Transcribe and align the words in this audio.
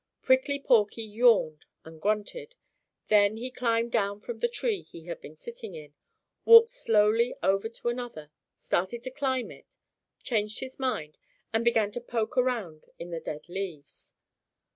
Prickly 0.23 0.57
Porky 0.57 1.03
yawned 1.03 1.63
and 1.85 2.01
grunted. 2.01 2.55
Then 3.09 3.37
he 3.37 3.51
climbed 3.51 3.91
down 3.91 4.19
from 4.19 4.39
the 4.39 4.47
tree 4.47 4.81
he 4.81 5.03
had 5.03 5.21
been 5.21 5.35
sitting 5.35 5.75
in, 5.75 5.93
walked 6.43 6.71
slowly 6.71 7.35
over 7.43 7.69
to 7.69 7.87
another, 7.89 8.31
started 8.55 9.03
to 9.03 9.11
climb 9.11 9.51
it, 9.51 9.77
changed 10.23 10.59
his 10.59 10.79
mind, 10.79 11.19
and 11.53 11.63
began 11.63 11.91
to 11.91 12.01
poke 12.01 12.35
around 12.35 12.87
in 12.97 13.11
the 13.11 13.19
dead 13.19 13.47
leaves. 13.47 14.15